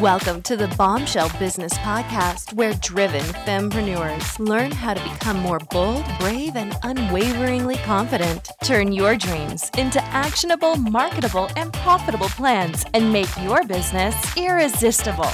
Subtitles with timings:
[0.00, 6.04] Welcome to the Bombshell Business Podcast, where driven fempreneurs learn how to become more bold,
[6.20, 8.50] brave, and unwaveringly confident.
[8.62, 15.30] Turn your dreams into actionable, marketable, and profitable plans and make your business irresistible.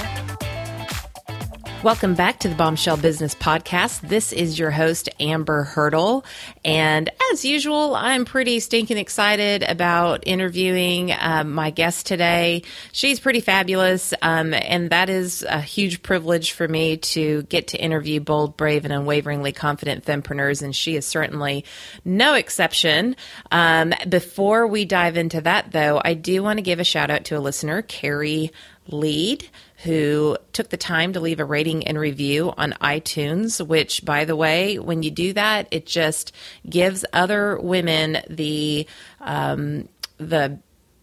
[1.83, 4.07] Welcome back to the Bombshell Business Podcast.
[4.07, 6.23] This is your host, Amber Hurdle.
[6.63, 12.63] And as usual, I'm pretty stinking excited about interviewing um, my guest today.
[12.93, 14.13] She's pretty fabulous.
[14.21, 18.85] Um, and that is a huge privilege for me to get to interview bold, brave,
[18.85, 20.61] and unwaveringly confident fempreneurs.
[20.61, 21.65] And she is certainly
[22.05, 23.17] no exception.
[23.51, 27.25] Um, before we dive into that, though, I do want to give a shout out
[27.25, 28.53] to a listener, Carrie
[28.87, 29.49] Lead
[29.83, 34.35] who took the time to leave a rating and review on iTunes, which, by the
[34.35, 36.33] way, when you do that, it just
[36.69, 38.87] gives other women the,
[39.19, 40.57] um, the,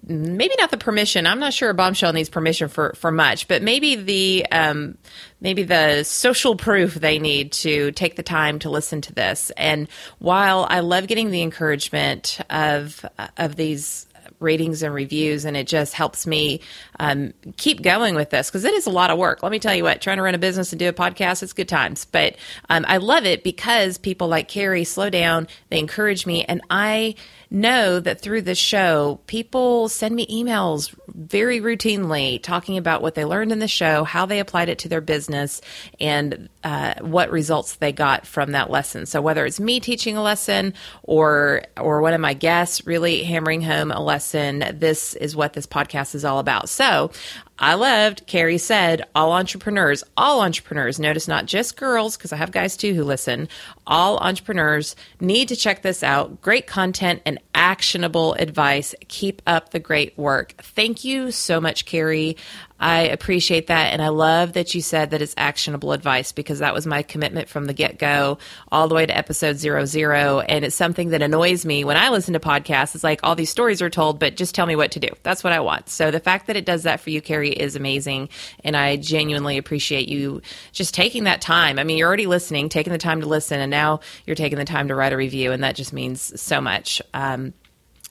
[0.07, 1.27] maybe not the permission.
[1.27, 4.97] I'm not sure a bombshell needs permission for, for much, but maybe the um,
[5.41, 9.51] maybe the social proof they need to take the time to listen to this.
[9.57, 13.05] And while I love getting the encouragement of
[13.37, 14.07] of these
[14.41, 16.61] ratings and reviews, and it just helps me
[16.99, 19.43] um, keep going with this because it is a lot of work.
[19.43, 21.53] Let me tell you what, trying to run a business and do a podcast, it's
[21.53, 22.05] good times.
[22.05, 22.37] But
[22.69, 27.15] um, I love it because people like Carrie slow down, they encourage me, and I
[27.51, 33.25] know that through this show, people send me emails very routinely talking about what they
[33.25, 35.61] learned in the show, how they applied it to their business,
[35.99, 39.05] and uh, what results they got from that lesson.
[39.07, 43.63] So whether it's me teaching a lesson or or one of my guests really hammering
[43.63, 46.69] home a lesson, this is what this podcast is all about.
[46.69, 47.11] So
[47.59, 52.53] I loved, Carrie said, all entrepreneurs, all entrepreneurs, notice not just girls, because I have
[52.53, 53.49] guys too who listen,
[53.87, 56.41] all entrepreneurs need to check this out.
[56.41, 58.95] Great content and actionable advice.
[59.09, 60.55] Keep up the great work.
[60.63, 62.39] Thank you so much, Carrie.
[62.81, 63.93] I appreciate that.
[63.93, 67.51] And I love that you said that it's actionable advice because that was my commitment
[67.51, 68.39] from the get go
[68.73, 70.41] all the way to episode zero zero.
[70.41, 72.95] And it's something that annoys me when I listen to podcasts.
[72.95, 75.09] It's like all these stories are told, but just tell me what to do.
[75.23, 75.91] That's what I want.
[75.91, 78.31] So the fact that it does that for you, Carrie, is amazing.
[78.65, 80.41] And I genuinely appreciate you
[80.73, 81.79] just taking that time.
[81.79, 84.65] I mean, you're already listening, taking the time to listen, and now you're taking the
[84.65, 85.53] time to write a review.
[85.53, 87.03] And that just means so much.
[87.13, 87.50] Um,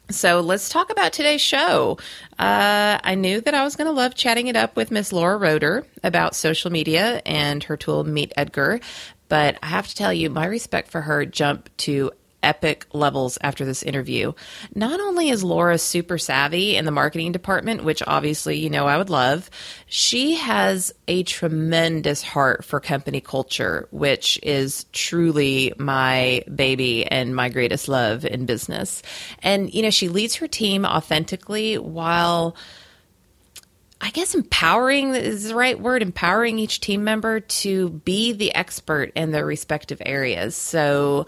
[0.10, 1.98] so let's talk about today's show.
[2.38, 5.38] Uh, I knew that I was going to love chatting it up with Miss Laura
[5.38, 8.80] Roeder about social media and her tool Meet Edgar,
[9.28, 13.66] but I have to tell you, my respect for her jumped to epic levels after
[13.66, 14.34] this interview.
[14.74, 18.98] Not only is Laura super savvy in the marketing department, which obviously, you know, I
[18.98, 19.50] would love,
[19.88, 27.50] she has a tremendous heart for company culture, which is truly my baby and my
[27.50, 29.02] greatest love in business.
[29.44, 32.56] And, you know, she leads her team authentically while
[34.02, 39.12] I guess empowering is the right word, empowering each team member to be the expert
[39.14, 40.56] in their respective areas.
[40.56, 41.26] So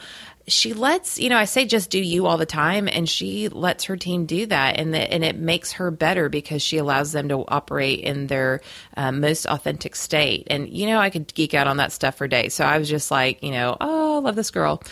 [0.51, 3.85] she lets you know i say just do you all the time and she lets
[3.85, 7.29] her team do that and the, and it makes her better because she allows them
[7.29, 8.61] to operate in their
[8.97, 10.47] um, most authentic state.
[10.49, 12.53] And you know i could geek out on that stuff for days.
[12.53, 14.83] So i was just like you know oh love this girl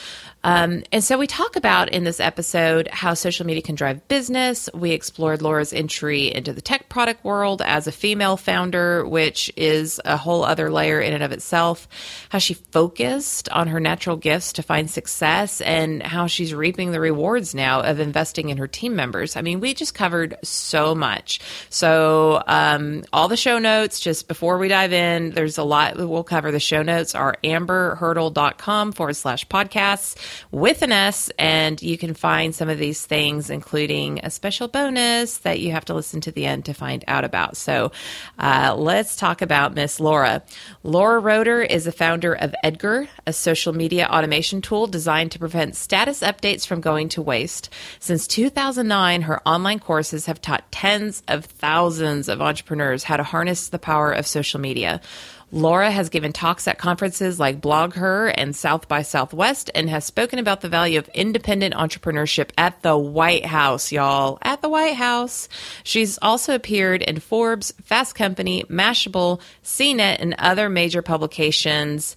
[0.43, 4.69] um, and so we talk about in this episode how social media can drive business.
[4.73, 9.99] We explored Laura's entry into the tech product world as a female founder, which is
[10.05, 11.87] a whole other layer in and of itself.
[12.29, 17.01] How she focused on her natural gifts to find success and how she's reaping the
[17.01, 19.35] rewards now of investing in her team members.
[19.35, 21.41] I mean, we just covered so much.
[21.69, 26.23] So, um, all the show notes, just before we dive in, there's a lot we'll
[26.23, 26.51] cover.
[26.51, 30.15] The show notes are amberhurdle.com forward slash podcasts
[30.51, 31.29] with an S.
[31.37, 35.85] And you can find some of these things, including a special bonus that you have
[35.85, 37.57] to listen to the end to find out about.
[37.57, 37.91] So
[38.37, 40.43] uh, let's talk about Miss Laura.
[40.83, 45.75] Laura Roeder is the founder of Edgar, a social media automation tool designed to prevent
[45.75, 47.69] status updates from going to waste.
[47.99, 53.69] Since 2009, her online courses have taught tens of thousands of entrepreneurs how to harness
[53.69, 55.01] the power of social media.
[55.51, 60.37] Laura has given talks at conferences like BlogHer and South by Southwest and has spoken
[60.37, 64.37] about the value of independent entrepreneurship at the White House, y'all.
[64.43, 65.49] At the White House.
[65.83, 72.15] She's also appeared in Forbes, Fast Company, Mashable, CNET, and other major publications.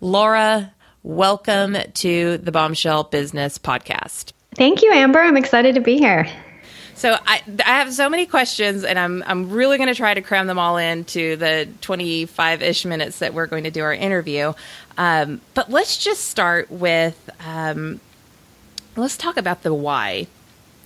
[0.00, 0.74] Laura,
[1.04, 4.32] welcome to the Bombshell Business Podcast.
[4.56, 5.20] Thank you, Amber.
[5.20, 6.28] I'm excited to be here.
[6.94, 10.20] So I, I have so many questions, and I'm I'm really going to try to
[10.20, 14.52] cram them all into the 25 ish minutes that we're going to do our interview.
[14.96, 18.00] Um, but let's just start with um,
[18.96, 20.26] let's talk about the why,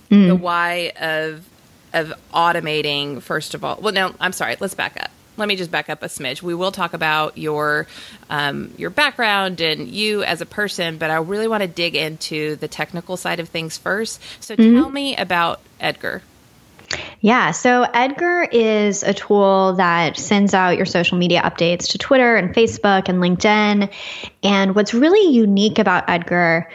[0.09, 0.27] mm.
[0.27, 1.47] the why of
[1.93, 3.21] of automating.
[3.21, 4.55] First of all, well, no, I'm sorry.
[4.59, 5.11] Let's back up.
[5.37, 6.41] Let me just back up a smidge.
[6.41, 7.87] We will talk about your
[8.29, 12.55] um, your background and you as a person, but I really want to dig into
[12.57, 14.21] the technical side of things first.
[14.39, 14.75] So mm-hmm.
[14.75, 16.21] tell me about Edgar.
[17.19, 22.35] Yeah, so Edgar is a tool that sends out your social media updates to Twitter
[22.35, 23.91] and Facebook and LinkedIn.
[24.43, 26.69] And what's really unique about Edgar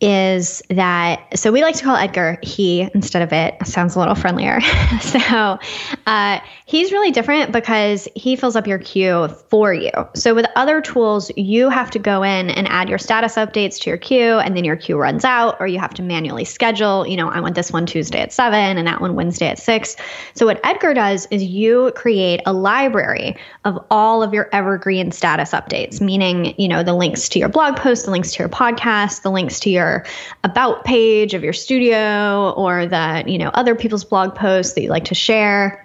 [0.00, 3.54] is that so we like to call Edgar he instead of it.
[3.66, 4.60] Sounds a little friendlier.
[5.00, 5.58] so
[6.06, 9.90] uh, he's really different because he fills up your queue for you.
[10.14, 13.90] So with other tools, you have to go in and add your status updates to
[13.90, 17.06] your queue, and then your queue runs out, or you have to manually schedule.
[17.06, 19.96] You know, I want this one Tuesday at seven and that one Wednesday at six.
[20.34, 25.52] So what Edgar does is you create a library of all of your evergreen status
[25.52, 29.22] updates, meaning you know the links to your blog posts, the links to your podcast,
[29.22, 30.04] the links to your your
[30.44, 34.90] about page of your studio or that, you know, other people's blog posts that you
[34.90, 35.82] like to share.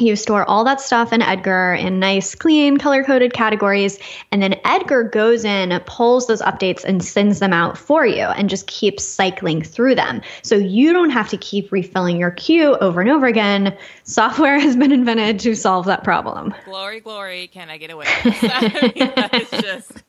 [0.00, 3.96] You store all that stuff in Edgar in nice, clean, color coded categories.
[4.32, 8.50] And then Edgar goes in, pulls those updates, and sends them out for you and
[8.50, 10.20] just keeps cycling through them.
[10.42, 13.76] So you don't have to keep refilling your queue over and over again.
[14.02, 16.52] Software has been invented to solve that problem.
[16.64, 17.46] Glory, glory.
[17.46, 18.06] Can I get away?
[18.08, 20.02] I mean, that is just.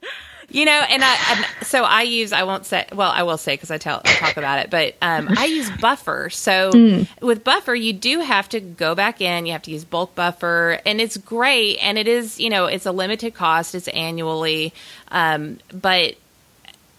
[0.50, 3.72] You know, and I so I use I won't say well I will say because
[3.72, 6.30] I tell I talk about it, but um, I use Buffer.
[6.30, 7.22] So mm.
[7.22, 9.46] with Buffer, you do have to go back in.
[9.46, 11.78] You have to use bulk Buffer, and it's great.
[11.78, 13.74] And it is you know it's a limited cost.
[13.74, 14.74] It's annually,
[15.10, 16.16] um, but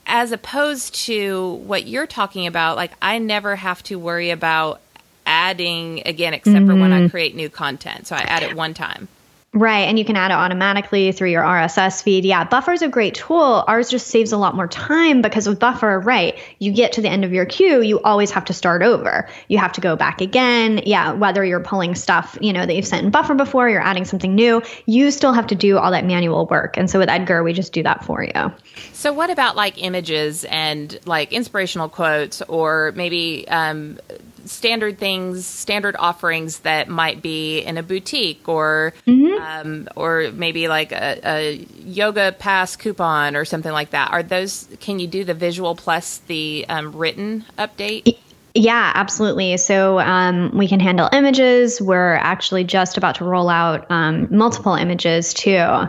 [0.06, 4.80] as opposed to what you're talking about, like I never have to worry about
[5.26, 6.68] adding again except mm-hmm.
[6.68, 7.08] for when I mm-hmm.
[7.08, 8.06] create new content.
[8.06, 9.08] So I add it one time.
[9.56, 9.88] Right.
[9.88, 12.26] And you can add it automatically through your RSS feed.
[12.26, 12.44] Yeah.
[12.44, 13.64] Buffer is a great tool.
[13.66, 17.08] Ours just saves a lot more time because with Buffer, right, you get to the
[17.08, 19.26] end of your queue, you always have to start over.
[19.48, 20.82] You have to go back again.
[20.84, 21.12] Yeah.
[21.12, 24.34] Whether you're pulling stuff, you know, that you've sent in Buffer before, you're adding something
[24.34, 26.76] new, you still have to do all that manual work.
[26.76, 28.52] And so with Edgar, we just do that for you.
[28.92, 33.98] So what about like images and like inspirational quotes or maybe um,
[34.46, 39.42] standard things, standard offerings that might be in a boutique or mm-hmm.
[39.42, 44.10] um, or maybe like a, a, yoga pass coupon or something like that.
[44.12, 44.68] Are those?
[44.80, 48.18] Can you do the visual plus the um, written update?
[48.54, 49.58] Yeah, absolutely.
[49.58, 51.80] So um, we can handle images.
[51.80, 55.88] We're actually just about to roll out um, multiple images too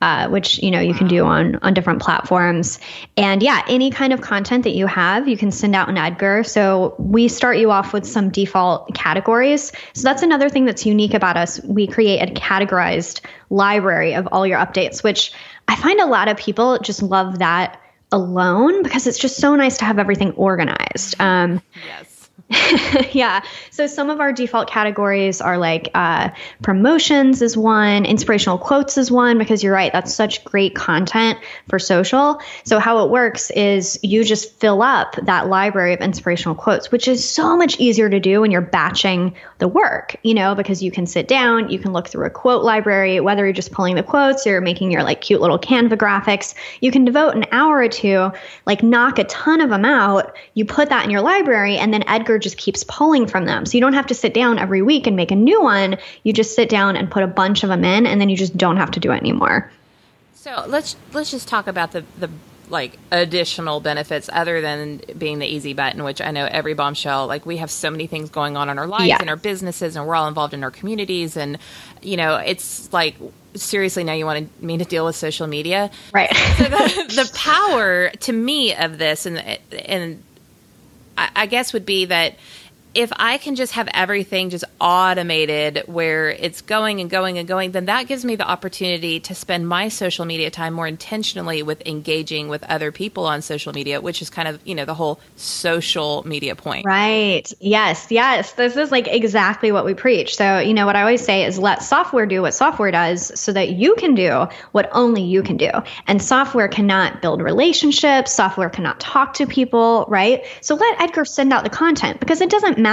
[0.00, 2.78] uh, which you know you can do on on different platforms.
[3.16, 6.44] And yeah, any kind of content that you have, you can send out an Edgar.
[6.44, 9.72] So we start you off with some default categories.
[9.94, 11.60] So that's another thing that's unique about us.
[11.64, 15.32] We create a categorized library of all your updates, which
[15.66, 17.80] I find a lot of people just love that
[18.12, 21.20] alone because it's just so nice to have everything organized.
[21.20, 22.17] Um, yes.
[23.12, 23.42] yeah.
[23.70, 26.30] So some of our default categories are like uh,
[26.62, 31.38] promotions is one, inspirational quotes is one, because you're right, that's such great content
[31.68, 32.40] for social.
[32.64, 37.06] So how it works is you just fill up that library of inspirational quotes, which
[37.06, 40.90] is so much easier to do when you're batching the work, you know, because you
[40.90, 44.02] can sit down, you can look through a quote library, whether you're just pulling the
[44.02, 47.88] quotes or making your like cute little Canva graphics, you can devote an hour or
[47.88, 48.30] two,
[48.64, 50.34] like knock a ton of them out.
[50.54, 53.64] You put that in your library, and then Edgar just keeps pulling from them.
[53.64, 55.96] So you don't have to sit down every week and make a new one.
[56.24, 58.56] You just sit down and put a bunch of them in, and then you just
[58.56, 59.70] don't have to do it anymore.
[60.34, 62.30] So let's let's just talk about the the
[62.70, 67.46] like additional benefits other than being the easy button, which I know every bombshell, like
[67.46, 69.16] we have so many things going on in our lives yeah.
[69.18, 71.38] and our businesses and we're all involved in our communities.
[71.38, 71.56] And,
[72.02, 73.16] you know, it's like,
[73.54, 75.90] seriously, now you want me to deal with social media.
[76.12, 76.30] Right.
[76.58, 79.38] so the, the power to me of this and,
[79.72, 80.22] and
[81.18, 82.36] I, guess would be that
[82.98, 87.70] if I can just have everything just automated where it's going and going and going,
[87.70, 91.80] then that gives me the opportunity to spend my social media time more intentionally with
[91.86, 95.20] engaging with other people on social media, which is kind of, you know, the whole
[95.36, 96.86] social media point.
[96.86, 97.44] Right.
[97.60, 98.08] Yes.
[98.10, 98.54] Yes.
[98.54, 100.34] This is like exactly what we preach.
[100.34, 103.52] So, you know, what I always say is let software do what software does so
[103.52, 105.70] that you can do what only you can do.
[106.08, 110.44] And software cannot build relationships, software cannot talk to people, right?
[110.62, 112.87] So let Edgar send out the content because it doesn't matter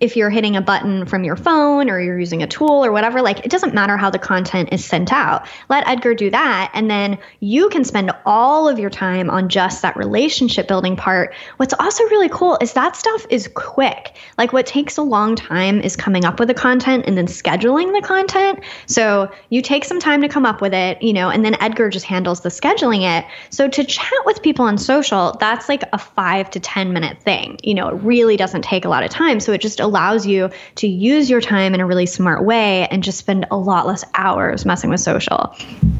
[0.00, 3.22] if you're hitting a button from your phone or you're using a tool or whatever.
[3.22, 5.46] Like, it doesn't matter how the content is sent out.
[5.68, 6.70] Let Edgar do that.
[6.74, 11.34] And then you can spend all of your time on just that relationship building part.
[11.56, 14.16] What's also really cool is that stuff is quick.
[14.38, 17.98] Like, what takes a long time is coming up with the content and then scheduling
[17.98, 18.60] the content.
[18.86, 21.88] So you take some time to come up with it, you know, and then Edgar
[21.90, 23.24] just handles the scheduling it.
[23.50, 27.58] So to chat with people on social, that's like a five to 10 minute thing.
[27.62, 29.40] You know, it really doesn't take a lot of time.
[29.40, 33.02] So it just allows you to use your time in a really smart way and
[33.02, 35.56] just spend a lot less hours messing with social.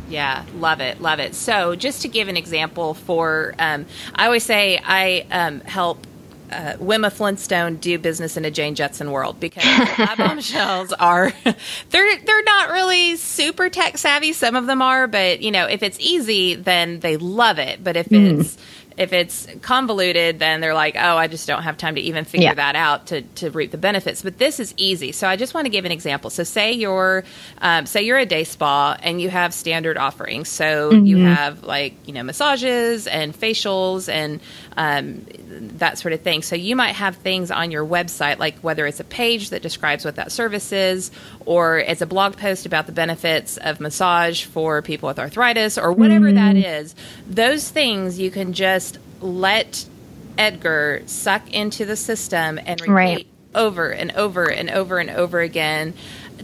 [0.09, 1.35] Yeah, love it, love it.
[1.35, 6.06] So, just to give an example for, um, I always say I um, help
[6.50, 9.64] uh, Wilma Flintstone do business in a Jane Jetson world because
[9.99, 11.33] my bombshells are
[11.90, 14.33] they're they're not really super tech savvy.
[14.33, 17.83] Some of them are, but you know, if it's easy, then they love it.
[17.83, 18.40] But if mm.
[18.40, 18.59] it's
[18.97, 22.49] if it's convoluted, then they're like, oh, I just don't have time to even figure
[22.49, 22.55] yeah.
[22.55, 24.23] that out to, to reap the benefits.
[24.23, 25.13] But this is easy.
[25.13, 26.31] So I just want to give an example.
[26.31, 27.25] So say you're
[27.59, 30.49] um, say you're a day spa and you have standard offerings.
[30.49, 31.07] So mm-hmm.
[31.07, 34.41] you have like you know massages and facials and
[34.76, 35.26] um,
[35.78, 36.43] that sort of thing.
[36.43, 40.04] So you might have things on your website, like whether it's a page that describes
[40.04, 41.11] what that service is,
[41.47, 45.93] or it's a blog post about the benefits of massage for people with arthritis, or
[45.93, 46.37] whatever mm-hmm.
[46.37, 46.95] that is.
[47.26, 49.85] Those things you can just let
[50.37, 53.26] Edgar suck into the system and repeat right.
[53.54, 55.95] over and over and over and over again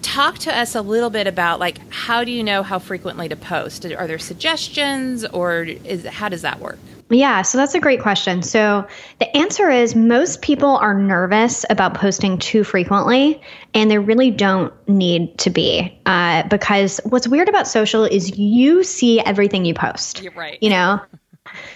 [0.02, 3.36] talk to us a little bit about like how do you know how frequently to
[3.36, 6.78] post are there suggestions or is how does that work
[7.18, 8.42] yeah, so that's a great question.
[8.42, 8.86] So
[9.18, 13.40] the answer is most people are nervous about posting too frequently,
[13.74, 15.98] and they really don't need to be.
[16.06, 20.22] Uh, because what's weird about social is you see everything you post.
[20.22, 20.58] You're right.
[20.60, 21.00] You know?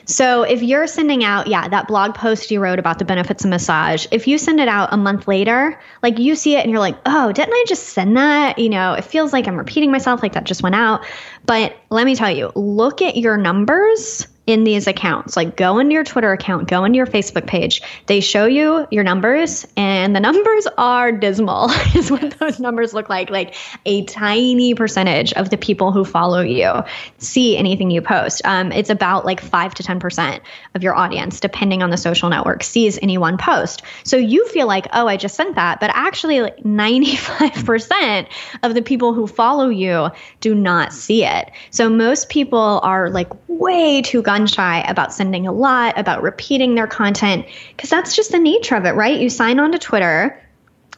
[0.05, 3.51] So if you're sending out, yeah, that blog post you wrote about the benefits of
[3.51, 6.81] massage, if you send it out a month later, like you see it and you're
[6.81, 8.59] like, oh, didn't I just send that?
[8.59, 11.05] You know, it feels like I'm repeating myself, like that just went out.
[11.47, 15.37] But let me tell you, look at your numbers in these accounts.
[15.37, 17.81] Like go into your Twitter account, go into your Facebook page.
[18.07, 23.09] They show you your numbers, and the numbers are dismal, is what those numbers look
[23.09, 23.31] like.
[23.31, 23.55] Like
[23.87, 26.83] a tiny percentage of the people who follow you
[27.19, 28.43] see anything you post.
[28.45, 30.41] Um, it's about like five to 10%
[30.75, 33.83] of your audience, depending on the social network, sees any one post.
[34.05, 35.81] So you feel like, oh, I just sent that.
[35.81, 38.27] But actually, like 95%
[38.63, 40.11] of the people who follow you
[40.41, 41.51] do not see it.
[41.71, 46.75] So most people are like way too gun shy about sending a lot, about repeating
[46.75, 49.21] their content, because that's just the nature of it, right?
[49.21, 50.41] You sign on to Twitter,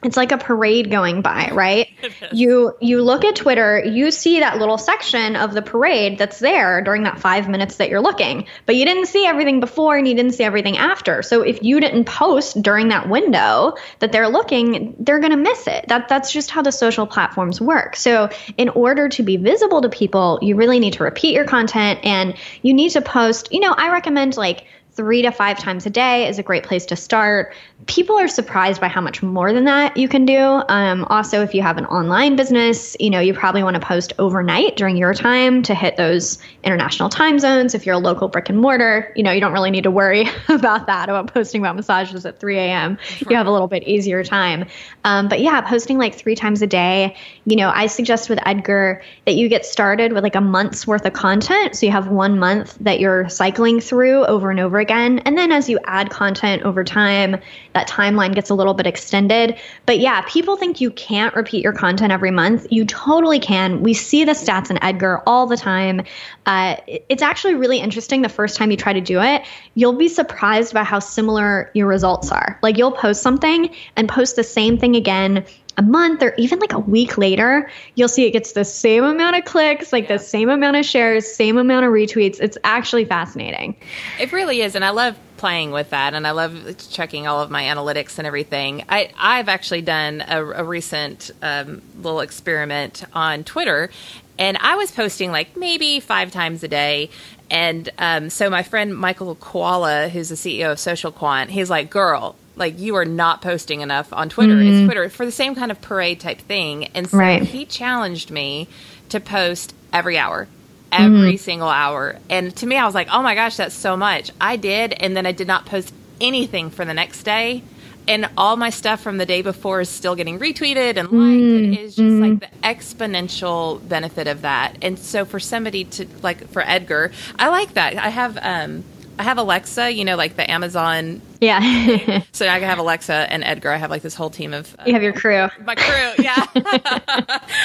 [0.02, 1.88] it's like a parade going by right?
[2.32, 6.82] You you look at twitter you see that little section of the parade that's there
[6.82, 10.14] during that five minutes that you're looking but you didn't see everything before and you
[10.14, 11.22] didn't see everything after.
[11.22, 15.66] So if you didn't post during that window that they're looking they're going to miss
[15.66, 15.86] it.
[15.88, 17.96] That that's just how the social platforms work.
[17.96, 22.00] So in order to be visible to people you really need to repeat your content
[22.04, 24.64] and you need to post you know i recommend like
[24.96, 27.54] three to five times a day is a great place to start.
[27.86, 30.36] People are surprised by how much more than that you can do.
[30.36, 34.12] Um, also, if you have an online business, you know you probably want to post
[34.18, 37.74] overnight during your time to hit those international time zones.
[37.76, 40.28] If you're a local brick and mortar, you know you don't really need to worry
[40.48, 42.96] about that about posting about massages at 3 a.m.
[42.96, 43.30] Right.
[43.30, 44.66] You have a little bit easier time.
[45.04, 47.14] Um, but yeah, posting like three times a day.
[47.44, 51.06] You know, I suggest with Edgar that you get started with like a month's worth
[51.06, 55.20] of content, so you have one month that you're cycling through over and over again.
[55.20, 57.36] And then as you add content over time,
[57.76, 59.54] that timeline gets a little bit extended.
[59.85, 62.66] But yeah, people think you can't repeat your content every month.
[62.71, 63.83] You totally can.
[63.83, 66.00] We see the stats in Edgar all the time.
[66.47, 69.42] Uh, it's actually really interesting the first time you try to do it.
[69.75, 72.59] You'll be surprised by how similar your results are.
[72.62, 75.45] Like you'll post something and post the same thing again
[75.78, 79.37] a month or even like a week later, you'll see it gets the same amount
[79.37, 82.40] of clicks, like the same amount of shares, same amount of retweets.
[82.40, 83.76] It's actually fascinating.
[84.18, 84.75] It really is.
[84.75, 88.26] And I love playing with that and I love checking all of my analytics and
[88.26, 88.85] everything.
[88.88, 93.90] I, I've actually done a, a recent um, little experiment on Twitter
[94.38, 97.11] and I was posting like maybe five times a day.
[97.50, 101.90] And um, so my friend Michael Kawula, who's the CEO of Social Quant, he's like,
[101.90, 104.54] girl, like you are not posting enough on Twitter.
[104.54, 104.75] Mm-hmm.
[104.75, 106.86] It's Twitter for the same kind of parade type thing.
[106.94, 107.42] And so right.
[107.42, 108.68] he challenged me
[109.10, 110.48] to post every hour,
[110.90, 111.36] every mm-hmm.
[111.36, 112.18] single hour.
[112.28, 114.30] And to me, I was like, oh my gosh, that's so much.
[114.40, 114.94] I did.
[114.94, 117.62] And then I did not post anything for the next day.
[118.08, 121.14] And all my stuff from the day before is still getting retweeted and liked.
[121.14, 121.72] Mm-hmm.
[121.72, 122.38] It is just like mm-hmm.
[122.38, 124.76] the exponential benefit of that.
[124.80, 127.96] And so for somebody to, like for Edgar, I like that.
[127.96, 128.84] I have, um,
[129.18, 131.23] I have Alexa, you know, like the Amazon.
[131.40, 132.23] Yeah.
[132.32, 133.70] so I have Alexa and Edgar.
[133.70, 134.75] I have like this whole team of.
[134.78, 135.49] Uh, you have your crew.
[135.64, 136.35] My crew, yeah.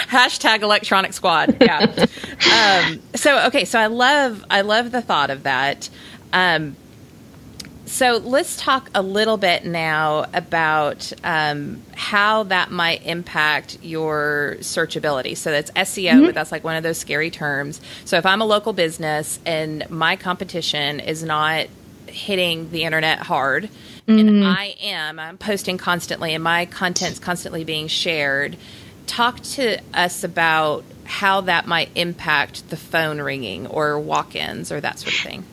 [0.08, 1.58] Hashtag electronic squad.
[1.62, 1.80] Yeah.
[2.86, 5.90] um, so okay, so I love I love the thought of that.
[6.34, 6.76] Um,
[7.92, 15.36] so let's talk a little bit now about um, how that might impact your searchability.
[15.36, 16.26] So that's SEO, mm-hmm.
[16.28, 17.82] but that's like one of those scary terms.
[18.06, 21.68] So if I'm a local business and my competition is not
[22.08, 23.66] hitting the internet hard.
[24.08, 24.20] Mm-hmm.
[24.20, 25.20] And I am.
[25.20, 28.56] I'm posting constantly, and my content's constantly being shared.
[29.06, 34.80] Talk to us about how that might impact the phone ringing or walk ins or
[34.80, 35.44] that sort of thing.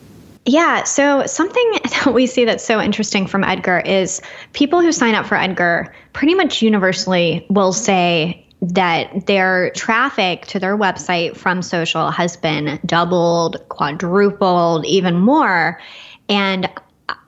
[0.49, 0.83] Yeah.
[0.83, 4.19] So, something that we see that's so interesting from Edgar is
[4.53, 10.59] people who sign up for Edgar pretty much universally will say that their traffic to
[10.59, 15.79] their website from social has been doubled, quadrupled, even more.
[16.27, 16.67] And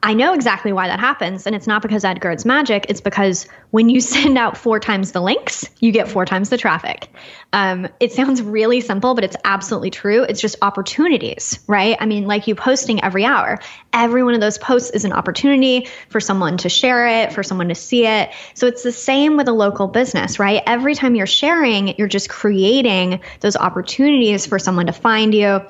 [0.03, 1.45] I know exactly why that happens.
[1.45, 2.85] And it's not because Edgar's magic.
[2.89, 6.57] It's because when you send out four times the links, you get four times the
[6.57, 7.07] traffic.
[7.53, 10.23] Um, it sounds really simple, but it's absolutely true.
[10.23, 11.97] It's just opportunities, right?
[11.99, 13.59] I mean, like you posting every hour,
[13.93, 17.69] every one of those posts is an opportunity for someone to share it, for someone
[17.69, 18.31] to see it.
[18.53, 20.61] So it's the same with a local business, right?
[20.65, 25.61] Every time you're sharing, you're just creating those opportunities for someone to find you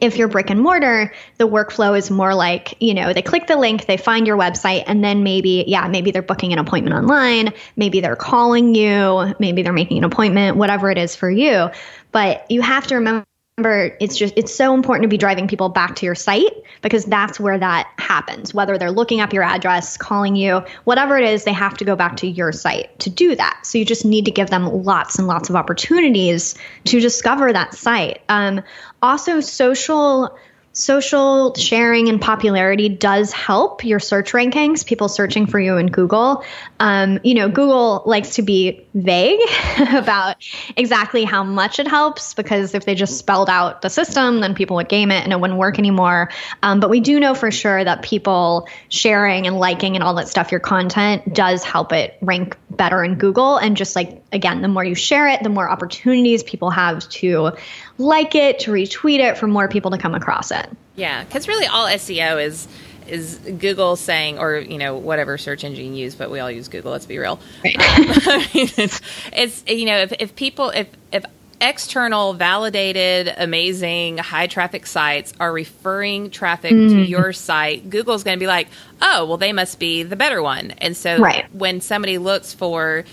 [0.00, 3.56] if you're brick and mortar, the workflow is more like, you know, they click the
[3.56, 7.52] link, they find your website, and then maybe, yeah, maybe they're booking an appointment online,
[7.76, 11.70] maybe they're calling you, maybe they're making an appointment, whatever it is for you.
[12.12, 13.24] But you have to remember
[13.58, 17.04] remember it's just it's so important to be driving people back to your site because
[17.04, 18.52] that's where that happens.
[18.52, 21.94] Whether they're looking up your address calling you whatever it is they have to go
[21.94, 23.60] back to your site to do that.
[23.62, 26.56] So you just need to give them lots and lots of opportunities
[26.86, 28.22] to discover that site.
[28.28, 28.60] Um,
[29.02, 30.36] also social
[30.74, 36.44] social sharing and popularity does help your search rankings, people searching for you in Google.
[36.80, 39.38] Um, you know, Google likes to be vague
[39.94, 40.36] about
[40.76, 44.74] exactly how much it helps because if they just spelled out the system, then people
[44.76, 46.30] would game it and it wouldn't work anymore.
[46.64, 50.26] Um, but we do know for sure that people sharing and liking and all that
[50.26, 53.56] stuff, your content does help it rank better in Google.
[53.56, 57.52] And just like, again, the more you share it, the more opportunities people have to
[57.98, 60.68] like it, to retweet it, for more people to come across it.
[60.96, 62.68] Yeah, because really all SEO is
[63.06, 66.68] is Google saying, or you know, whatever search engine you use, but we all use
[66.68, 66.92] Google.
[66.92, 67.38] Let's be real.
[67.62, 67.76] Right.
[67.76, 69.00] Um, it's,
[69.32, 71.24] it's you know, if if people if if
[71.60, 76.90] external, validated, amazing, high traffic sites are referring traffic mm.
[76.90, 78.68] to your site, Google's going to be like,
[79.00, 80.72] oh, well, they must be the better one.
[80.72, 81.52] And so right.
[81.54, 83.04] when somebody looks for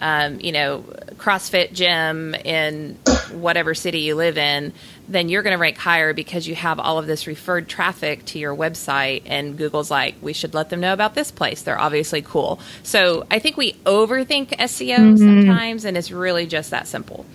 [0.00, 0.84] um, you know,
[1.16, 2.98] CrossFit gym in
[3.32, 4.72] whatever city you live in,
[5.08, 8.38] then you're going to rank higher because you have all of this referred traffic to
[8.38, 9.22] your website.
[9.26, 11.62] And Google's like, we should let them know about this place.
[11.62, 12.60] They're obviously cool.
[12.82, 15.16] So I think we overthink SEO mm-hmm.
[15.16, 17.26] sometimes, and it's really just that simple.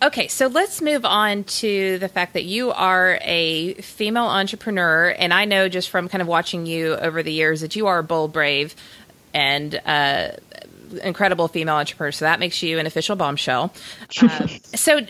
[0.00, 5.34] Okay, so let's move on to the fact that you are a female entrepreneur, and
[5.34, 8.32] I know just from kind of watching you over the years that you are bold,
[8.32, 8.76] brave,
[9.34, 10.28] and uh,
[11.02, 12.12] incredible female entrepreneur.
[12.12, 13.72] So that makes you an official bombshell.
[14.20, 15.00] Um, so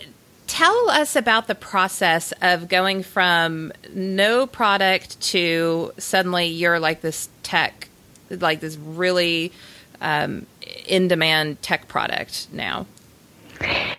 [0.47, 7.29] tell us about the process of going from no product to suddenly you're like this
[7.43, 7.87] tech,
[8.29, 9.51] like this really
[10.01, 10.45] um,
[10.85, 12.85] in demand tech product now.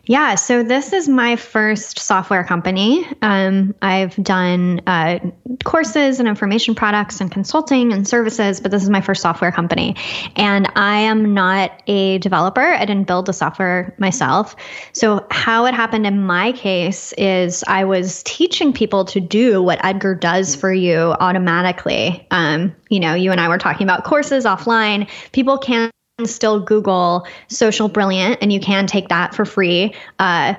[0.07, 3.07] Yeah, so this is my first software company.
[3.23, 5.18] Um, I've done uh,
[5.64, 9.94] courses and information products and consulting and services, but this is my first software company.
[10.37, 12.61] And I am not a developer.
[12.61, 14.57] I didn't build the software myself.
[14.92, 19.85] So, how it happened in my case is I was teaching people to do what
[19.85, 22.27] Edgar does for you automatically.
[22.31, 25.09] Um, you know, you and I were talking about courses offline.
[25.33, 25.92] People can't
[26.26, 29.94] still Google Social Brilliant, and you can take that for free.
[30.18, 30.54] Uh,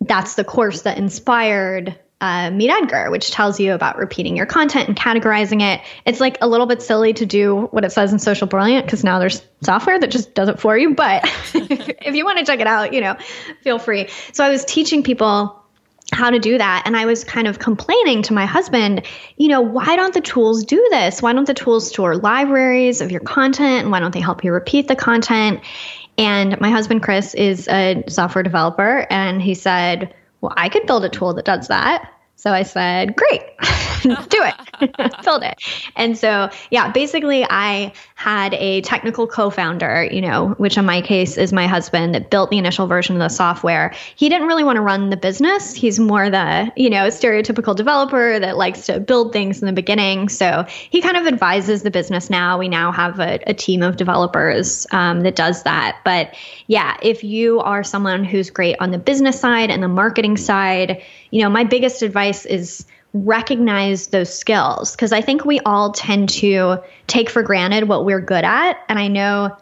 [0.00, 4.88] that's the course that inspired uh, Meet Edgar, which tells you about repeating your content
[4.88, 5.82] and categorizing it.
[6.06, 9.04] It's like a little bit silly to do what it says in Social Brilliant because
[9.04, 10.94] now there's software that just does it for you.
[10.94, 11.24] But
[11.54, 13.16] if you want to check it out, you know,
[13.62, 14.08] feel free.
[14.32, 15.62] So I was teaching people
[16.12, 16.82] how to do that.
[16.86, 19.04] And I was kind of complaining to my husband,
[19.36, 21.20] you know, why don't the tools do this?
[21.20, 23.82] Why don't the tools store libraries of your content?
[23.82, 25.60] And why don't they help you repeat the content?
[26.16, 29.06] And my husband, Chris, is a software developer.
[29.10, 32.12] And he said, well, I could build a tool that does that.
[32.38, 33.40] So I said, great,
[34.02, 34.54] do it,
[35.24, 35.58] build it.
[35.96, 41.00] And so, yeah, basically, I had a technical co founder, you know, which in my
[41.00, 43.94] case is my husband that built the initial version of the software.
[44.16, 45.74] He didn't really want to run the business.
[45.74, 50.28] He's more the, you know, stereotypical developer that likes to build things in the beginning.
[50.28, 52.58] So he kind of advises the business now.
[52.58, 56.00] We now have a, a team of developers um, that does that.
[56.04, 56.34] But
[56.66, 61.02] yeah, if you are someone who's great on the business side and the marketing side,
[61.30, 66.28] you know, my biggest advice is recognize those skills because I think we all tend
[66.30, 68.78] to take for granted what we're good at.
[68.88, 69.56] And I know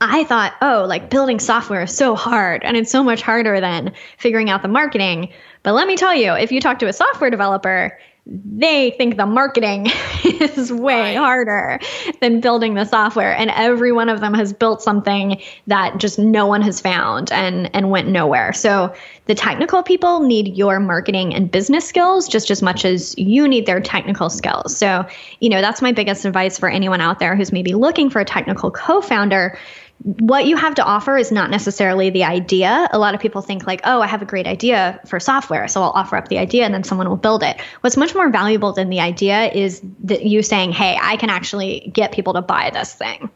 [0.00, 3.92] I thought, oh, like building software is so hard and it's so much harder than
[4.18, 5.30] figuring out the marketing.
[5.62, 9.26] But let me tell you, if you talk to a software developer, they think the
[9.26, 9.88] marketing
[10.24, 11.16] is way right.
[11.16, 11.80] harder
[12.20, 16.46] than building the software and every one of them has built something that just no
[16.46, 18.94] one has found and and went nowhere so
[19.30, 23.64] the technical people need your marketing and business skills just as much as you need
[23.64, 25.06] their technical skills so
[25.38, 28.24] you know that's my biggest advice for anyone out there who's maybe looking for a
[28.24, 29.56] technical co-founder
[30.02, 32.88] what you have to offer is not necessarily the idea.
[32.90, 35.82] A lot of people think like, oh, I have a great idea for software, so
[35.82, 37.60] I'll offer up the idea and then someone will build it.
[37.82, 41.90] What's much more valuable than the idea is that you saying, hey, I can actually
[41.92, 43.28] get people to buy this thing.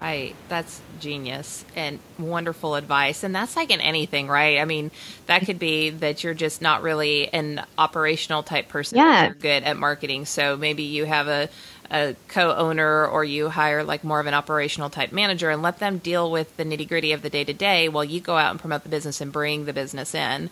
[0.00, 0.36] Right.
[0.48, 3.22] That's genius and wonderful advice.
[3.22, 4.58] And that's like in anything, right?
[4.58, 4.90] I mean,
[5.26, 8.98] that could be that you're just not really an operational type person.
[8.98, 9.26] Yeah.
[9.26, 10.26] You're good at marketing.
[10.26, 11.48] So maybe you have a
[11.90, 15.98] a co-owner or you hire like more of an operational type manager and let them
[15.98, 18.58] deal with the nitty gritty of the day to day while you go out and
[18.58, 20.50] promote the business and bring the business in.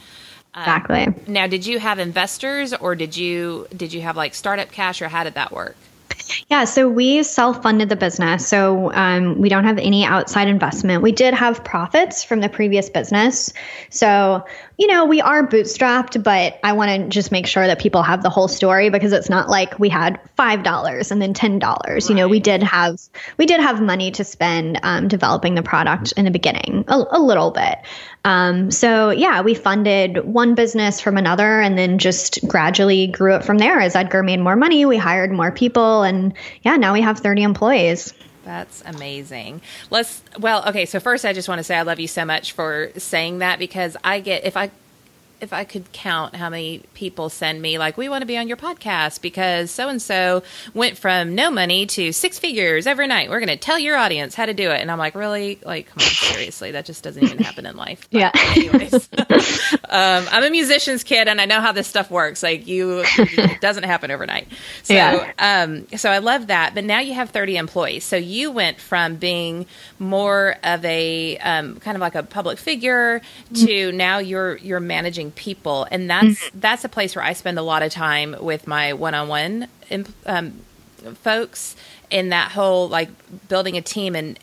[0.55, 1.09] Um, exactly.
[1.27, 5.09] Now, did you have investors or did you did you have like startup cash or
[5.09, 5.77] how did that work?
[6.49, 8.47] Yeah, so we self funded the business.
[8.47, 11.03] So um, we don't have any outside investment.
[11.03, 13.53] We did have profits from the previous business.
[13.91, 14.45] So,
[14.79, 18.23] you know, we are bootstrapped, but I want to just make sure that people have
[18.23, 21.63] the whole story because it's not like we had $5 and then $10.
[21.63, 22.09] Right.
[22.09, 23.01] You know, we did have
[23.37, 27.21] we did have money to spend um, developing the product in the beginning, a, a
[27.21, 27.79] little bit.
[28.25, 33.45] Um, so yeah, we funded one business from another and then just gradually grew it
[33.45, 33.81] from there.
[33.81, 36.33] As Edgar made more money, we hired more people and
[36.63, 38.15] yeah, now we have 30 employees.
[38.45, 39.63] That's amazing.
[39.91, 42.53] Let's well, okay, so first I just want to say I love you so much
[42.53, 44.71] for saying that because I get if I
[45.43, 48.47] if I could count how many people send me like we want to be on
[48.47, 53.29] your podcast because so and so went from no money to six figures every night.
[53.29, 55.59] We're going to tell your audience how to do it, and I'm like, really?
[55.65, 58.09] Like, come on, seriously, that just doesn't even happen in life.
[58.11, 58.31] But yeah.
[58.35, 58.95] anyways,
[59.89, 62.43] um, I'm a musician's kid, and I know how this stuff works.
[62.43, 64.47] Like, you, it doesn't happen overnight.
[64.85, 65.33] So, yeah.
[65.39, 66.75] um, so I love that.
[66.75, 69.67] But now you have 30 employees, so you went from being
[69.99, 73.21] more of a um, kind of like a public figure
[73.55, 73.97] to mm-hmm.
[73.97, 76.61] now you're you're managing people, and that's mm-hmm.
[76.61, 79.69] that's a place where I spend a lot of time with my one-on-one
[80.27, 80.61] um,
[81.23, 81.77] folks
[82.11, 83.09] in that whole like
[83.49, 84.39] building a team and.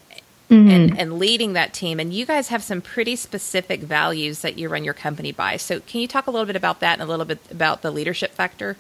[0.49, 0.69] Mm-hmm.
[0.71, 4.67] And, and leading that team, and you guys have some pretty specific values that you
[4.67, 5.58] run your company by.
[5.58, 7.91] So, can you talk a little bit about that and a little bit about the
[7.91, 8.75] leadership factor?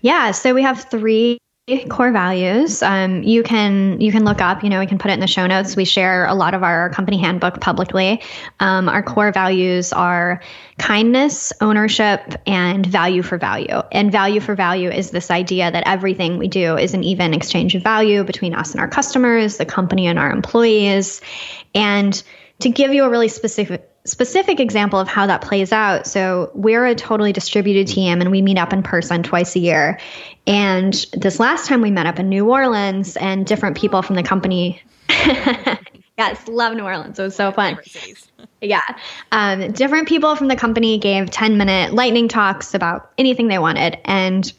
[0.00, 1.40] Yeah, so we have three
[1.88, 2.82] core values.
[2.82, 5.26] Um, you can you can look up you know we can put it in the
[5.26, 5.76] show notes.
[5.76, 8.22] We share a lot of our company handbook publicly.
[8.60, 10.40] Um, our core values are
[10.78, 13.82] kindness ownership and value for value.
[13.92, 17.74] And value for value is this idea that everything we do is an even exchange
[17.74, 21.20] of value between us and our customers the company and our employees.
[21.74, 22.22] And
[22.60, 26.06] to give you a really specific specific example of how that plays out.
[26.06, 30.00] So we're a totally distributed team and we meet up in person twice a year.
[30.46, 34.22] And this last time we met up in New Orleans and different people from the
[34.22, 34.82] company.
[35.08, 37.18] yes, love New Orleans.
[37.18, 37.78] It was so fun.
[38.60, 38.82] yeah.
[39.30, 43.98] Um, different people from the company gave 10 minute lightning talks about anything they wanted.
[44.04, 44.52] And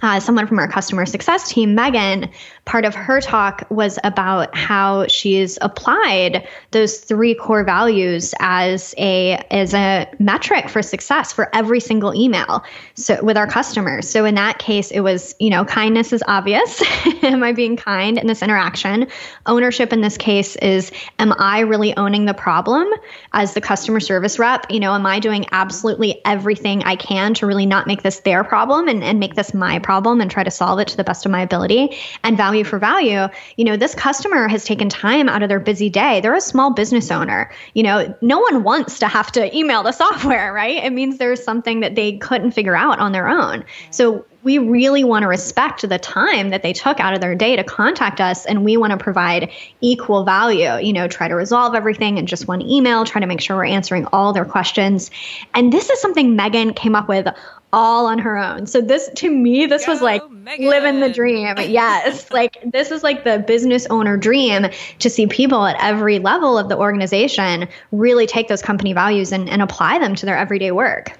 [0.00, 2.30] uh, someone from our customer success team, Megan,
[2.64, 9.34] part of her talk was about how she's applied those three core values as a
[9.50, 12.62] as a metric for success for every single email
[12.94, 14.08] so with our customers.
[14.08, 16.82] So in that case it was you know kindness is obvious.
[17.22, 19.08] Am i being kind in this interaction?
[19.46, 22.88] Ownership in this case is am i really owning the problem?
[23.32, 27.46] As the customer service rep you know am i doing absolutely everything i can to
[27.46, 30.50] really not make this their problem and, and make this my problem and try to
[30.50, 31.96] solve it to the best of my ability?
[32.22, 35.58] And value value for value, you know, this customer has taken time out of their
[35.58, 36.20] busy day.
[36.20, 37.50] They're a small business owner.
[37.72, 40.84] You know, no one wants to have to email the software, right?
[40.84, 43.64] It means there's something that they couldn't figure out on their own.
[43.90, 47.56] So we really want to respect the time that they took out of their day
[47.56, 49.50] to contact us and we want to provide
[49.80, 53.40] equal value you know try to resolve everything in just one email try to make
[53.40, 55.10] sure we're answering all their questions
[55.54, 57.26] and this is something megan came up with
[57.72, 58.66] all on her own.
[58.66, 60.66] So this to me this was like Megan.
[60.66, 61.56] living the dream.
[61.58, 62.30] Yes.
[62.30, 64.66] like this is like the business owner dream
[64.98, 69.48] to see people at every level of the organization really take those company values and,
[69.48, 71.18] and apply them to their everyday work.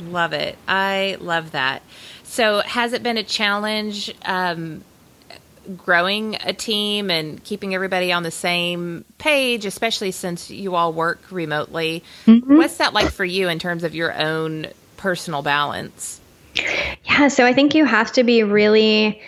[0.00, 0.58] Love it.
[0.68, 1.82] I love that.
[2.24, 4.82] So has it been a challenge um,
[5.76, 11.20] growing a team and keeping everybody on the same page, especially since you all work
[11.30, 12.02] remotely.
[12.26, 12.56] Mm-hmm.
[12.56, 16.20] What's that like for you in terms of your own personal balance?
[17.04, 19.20] Yeah, so I think you have to be really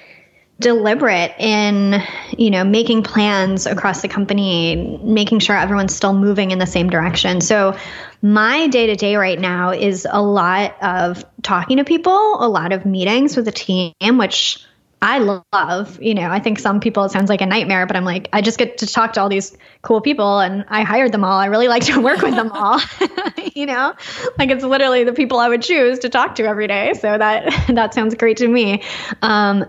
[0.59, 2.03] deliberate in
[2.39, 6.89] you know making plans across the company making sure everyone's still moving in the same
[6.89, 7.77] direction so
[8.23, 12.73] my day to day right now is a lot of talking to people a lot
[12.73, 14.65] of meetings with the team which
[15.03, 18.05] I love, you know, I think some people it sounds like a nightmare, but I'm
[18.05, 21.23] like, I just get to talk to all these cool people and I hired them
[21.23, 21.39] all.
[21.39, 22.81] I really like to work with them all.
[23.55, 23.95] you know,
[24.39, 26.95] like it's literally the people I would choose to talk to every day.
[26.95, 28.83] So that that sounds great to me.
[29.21, 29.67] Um,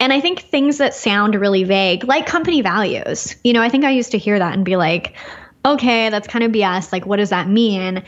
[0.00, 3.84] and I think things that sound really vague, like company values, you know, I think
[3.84, 5.14] I used to hear that and be like,
[5.64, 6.92] okay, that's kind of BS.
[6.92, 8.02] Like, what does that mean?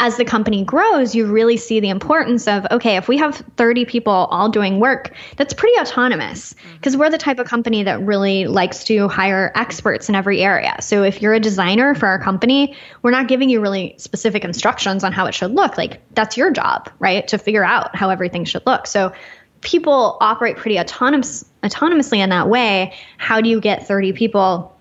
[0.00, 3.84] as the company grows, you really see the importance of okay, if we have 30
[3.84, 6.76] people all doing work, that's pretty autonomous mm-hmm.
[6.76, 10.76] because we're the type of company that really likes to hire experts in every area.
[10.80, 15.04] So if you're a designer for our company, we're not giving you really specific instructions
[15.04, 15.76] on how it should look.
[15.76, 17.26] Like that's your job, right?
[17.28, 18.86] To figure out how everything should look.
[18.86, 19.12] So
[19.62, 22.94] people operate pretty autonomous autonomously in that way.
[23.16, 24.76] How do you get 30 people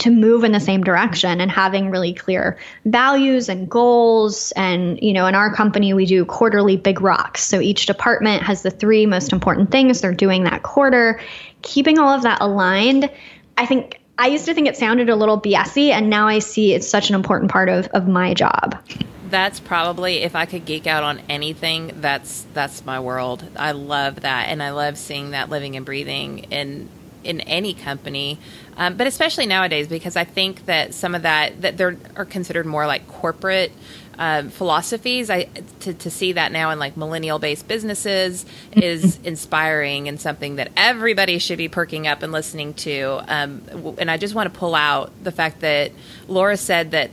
[0.00, 5.12] to move in the same direction and having really clear values and goals and you
[5.12, 9.06] know in our company we do quarterly big rocks so each department has the three
[9.06, 11.20] most important things they're doing that quarter
[11.62, 13.08] keeping all of that aligned
[13.56, 16.74] i think i used to think it sounded a little bsy and now i see
[16.74, 18.78] it's such an important part of, of my job
[19.34, 23.44] that's probably if I could geek out on anything, that's that's my world.
[23.56, 26.88] I love that, and I love seeing that living and breathing in
[27.24, 28.38] in any company,
[28.76, 32.66] um, but especially nowadays because I think that some of that that there are considered
[32.66, 33.72] more like corporate.
[34.18, 35.30] Um, philosophies.
[35.30, 35.44] I
[35.80, 40.70] to, to see that now in like millennial based businesses is inspiring and something that
[40.76, 43.22] everybody should be perking up and listening to.
[43.28, 45.92] Um, and I just want to pull out the fact that
[46.28, 47.10] Laura said that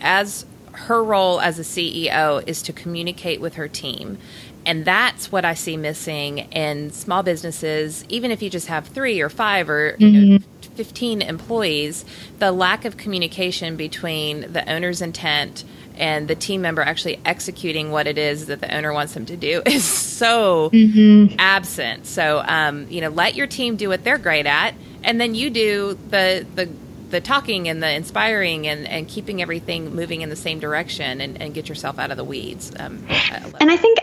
[0.00, 4.18] as her role as a CEO is to communicate with her team.
[4.64, 9.20] And that's what I see missing in small businesses, even if you just have three
[9.20, 10.04] or five or mm-hmm.
[10.04, 12.04] you know, 15 employees,
[12.38, 15.64] the lack of communication between the owner's intent
[15.96, 19.36] and the team member actually executing what it is that the owner wants them to
[19.36, 21.34] do is so mm-hmm.
[21.38, 22.06] absent.
[22.06, 25.50] So, um, you know, let your team do what they're great at, and then you
[25.50, 26.68] do the the
[27.10, 31.40] the talking and the inspiring and, and keeping everything moving in the same direction and,
[31.42, 32.72] and get yourself out of the weeds.
[32.78, 33.98] Um, I and I think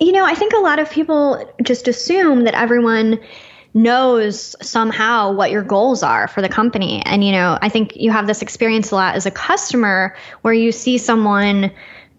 [0.00, 3.20] you know, I think a lot of people just assume that everyone
[3.74, 7.02] knows somehow what your goals are for the company.
[7.04, 10.54] And, you know, I think you have this experience a lot as a customer where
[10.54, 11.72] you see someone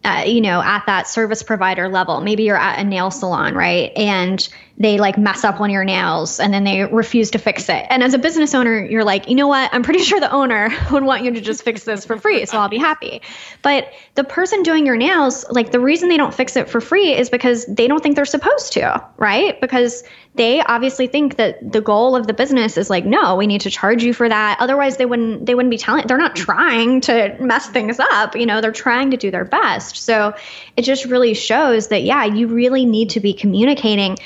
[0.05, 2.21] uh, you know, at that service provider level.
[2.21, 3.91] Maybe you're at a nail salon, right?
[3.95, 7.69] And they like mess up one of your nails and then they refuse to fix
[7.69, 7.85] it.
[7.89, 9.73] And as a business owner, you're like, you know what?
[9.73, 12.45] I'm pretty sure the owner would want you to just fix this for free.
[12.45, 13.21] So I'll be happy.
[13.61, 17.13] But the person doing your nails, like the reason they don't fix it for free
[17.13, 19.59] is because they don't think they're supposed to, right?
[19.61, 20.03] Because
[20.35, 23.69] they obviously think that the goal of the business is like no we need to
[23.69, 27.35] charge you for that otherwise they wouldn't they wouldn't be telling they're not trying to
[27.39, 30.33] mess things up you know they're trying to do their best so
[30.75, 34.17] it just really shows that yeah you really need to be communicating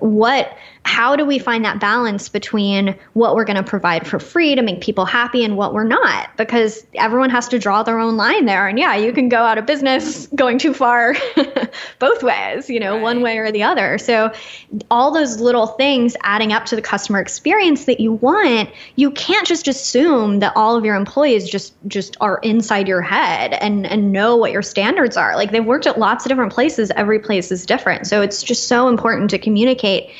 [0.00, 4.54] what how do we find that balance between what we're going to provide for free
[4.54, 6.36] to make people happy and what we're not?
[6.36, 8.68] Because everyone has to draw their own line there.
[8.68, 11.14] And yeah you can go out of business going too far
[11.98, 13.02] both ways you know right.
[13.02, 13.98] one way or the other.
[13.98, 14.32] So
[14.90, 19.46] all those little things adding up to the customer experience that you want you can't
[19.46, 24.12] just assume that all of your employees just just are inside your head and and
[24.12, 25.36] know what your standards are.
[25.36, 26.90] Like they've worked at lots of different places.
[26.90, 28.06] Every place is different.
[28.06, 30.10] So it's just so important to communicate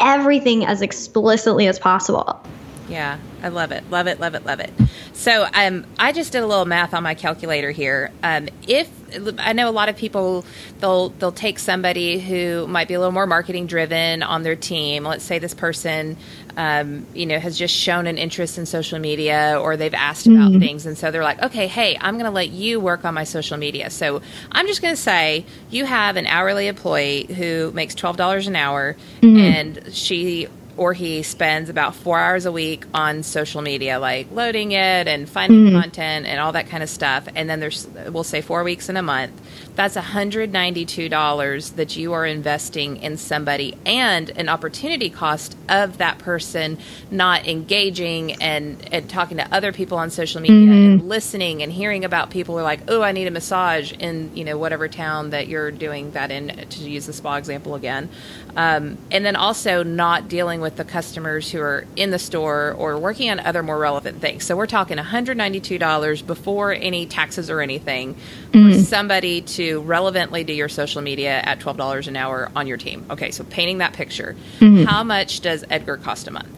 [0.00, 2.40] everything as explicitly as possible.
[2.88, 4.72] Yeah, I love it, love it, love it, love it.
[5.12, 8.10] So, um, I just did a little math on my calculator here.
[8.24, 8.90] Um, if
[9.38, 10.44] I know a lot of people,
[10.80, 15.04] they'll they'll take somebody who might be a little more marketing driven on their team.
[15.04, 16.16] Let's say this person,
[16.60, 20.50] um, you know, has just shown an interest in social media, or they've asked about
[20.50, 20.60] mm-hmm.
[20.60, 23.24] things, and so they're like, okay, hey, I'm going to let you work on my
[23.24, 23.88] social media.
[23.88, 24.20] So
[24.52, 28.56] I'm just going to say you have an hourly employee who makes twelve dollars an
[28.56, 29.36] hour, mm-hmm.
[29.38, 34.72] and she or he spends about four hours a week on social media, like loading
[34.72, 35.80] it and finding mm-hmm.
[35.80, 37.26] content and all that kind of stuff.
[37.34, 39.32] And then there's, we'll say, four weeks in a month.
[39.80, 46.76] That's $192 that you are investing in somebody and an opportunity cost of that person
[47.10, 50.72] not engaging and, and talking to other people on social media mm-hmm.
[51.00, 54.36] and listening and hearing about people who are like, oh, I need a massage in,
[54.36, 58.10] you know, whatever town that you're doing that in, to use the spa example again.
[58.56, 62.98] Um, and then also not dealing with the customers who are in the store or
[62.98, 64.44] working on other more relevant things.
[64.44, 68.72] So we're talking $192 before any taxes or anything mm-hmm.
[68.72, 73.06] for somebody to relevantly do your social media at $12 an hour on your team.
[73.10, 74.84] Okay, so painting that picture, mm-hmm.
[74.84, 76.48] how much does Edgar cost a month?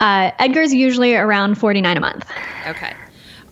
[0.00, 2.30] Uh, Edgar's usually around 49 a month.
[2.66, 2.94] Okay.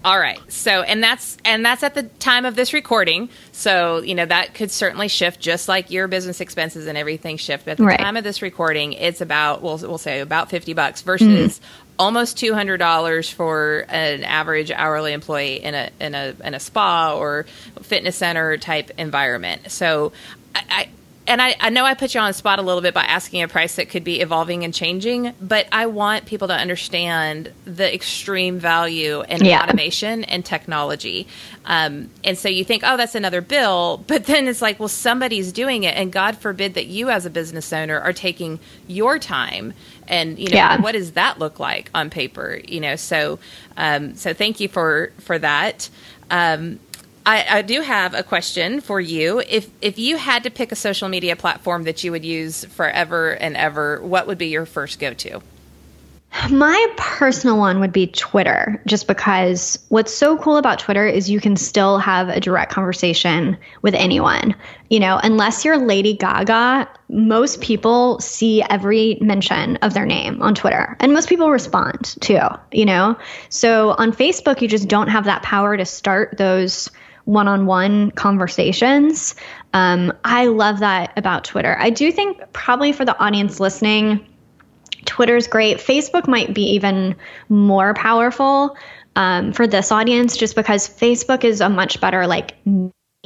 [0.07, 0.39] All right.
[0.53, 3.29] So, and that's and that's at the time of this recording.
[3.51, 7.65] So, you know, that could certainly shift just like your business expenses and everything shift.
[7.65, 7.99] But at the right.
[7.99, 11.86] time of this recording, it's about we'll we'll say about 50 bucks versus mm-hmm.
[11.99, 17.47] Almost $200 for an average hourly employee in a in a in a spa or
[17.83, 19.71] fitness center type environment.
[19.71, 20.13] So,
[20.55, 20.89] I,
[21.27, 23.43] and I, I know I put you on the spot a little bit by asking
[23.43, 27.93] a price that could be evolving and changing, but I want people to understand the
[27.93, 29.62] extreme value in yeah.
[29.62, 31.27] automation and technology.
[31.65, 35.53] Um, and so you think, oh, that's another bill, but then it's like, well, somebody's
[35.53, 39.75] doing it, and God forbid that you, as a business owner, are taking your time.
[40.09, 40.81] And you know, yeah.
[40.81, 42.61] what does that look like on paper?
[42.69, 43.41] You know, so
[43.77, 45.89] um, so thank you for for that.
[46.31, 46.79] Um,
[47.27, 49.41] I, I, do have a question for you.
[49.41, 53.33] If if you had to pick a social media platform that you would use forever
[53.33, 55.43] and ever, what would be your first go to?
[56.51, 61.41] My personal one would be Twitter, just because what's so cool about Twitter is you
[61.41, 64.55] can still have a direct conversation with anyone.
[64.91, 70.55] You know, unless you're Lady Gaga, most people see every mention of their name on
[70.55, 73.17] Twitter, and most people respond too, you know?
[73.49, 76.91] So on Facebook, you just don't have that power to start those
[77.27, 79.35] one on one conversations.
[79.75, 81.77] Um, I love that about Twitter.
[81.79, 84.25] I do think, probably for the audience listening,
[85.05, 85.79] Twitter's great.
[85.79, 87.15] Facebook might be even
[87.49, 88.77] more powerful
[89.17, 92.55] um, for this audience just because Facebook is a much better, like,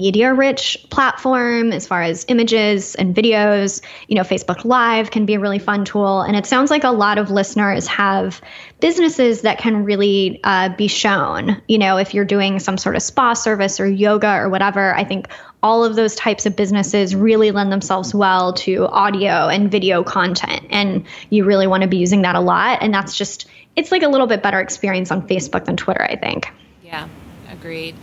[0.00, 3.82] media rich platform as far as images and videos.
[4.08, 6.22] You know, Facebook Live can be a really fun tool.
[6.22, 8.40] And it sounds like a lot of listeners have
[8.80, 11.60] businesses that can really uh, be shown.
[11.68, 15.04] You know, if you're doing some sort of spa service or yoga or whatever, I
[15.04, 15.28] think
[15.62, 20.66] all of those types of businesses really lend themselves well to audio and video content.
[20.70, 22.78] And you really want to be using that a lot.
[22.80, 26.16] And that's just, it's like a little bit better experience on Facebook than Twitter, I
[26.16, 26.48] think.
[26.82, 27.06] Yeah,
[27.50, 27.94] agreed.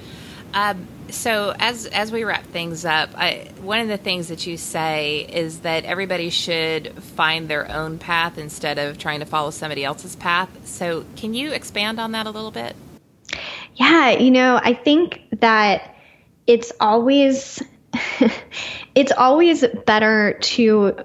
[0.53, 4.57] Um, so as as we wrap things up, I, one of the things that you
[4.57, 9.83] say is that everybody should find their own path instead of trying to follow somebody
[9.83, 10.49] else's path.
[10.67, 12.75] So can you expand on that a little bit?
[13.75, 15.95] Yeah, you know, I think that
[16.45, 17.61] it's always
[18.95, 20.95] it's always better to